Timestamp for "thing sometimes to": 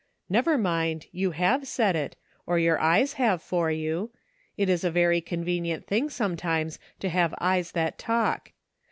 5.85-7.09